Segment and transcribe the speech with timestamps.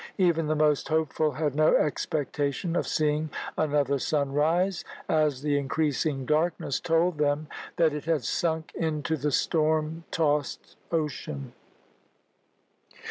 [0.17, 6.79] Even the most hopeful had no expectation of seeing another sunrise, as the increasing darkness
[6.79, 11.53] told them that it had sunk into the storm tossed ocean.